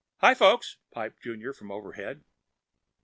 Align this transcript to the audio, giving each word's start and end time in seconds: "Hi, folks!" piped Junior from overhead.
"Hi, 0.21 0.33
folks!" 0.33 0.77
piped 0.91 1.21
Junior 1.21 1.53
from 1.53 1.71
overhead. 1.71 2.23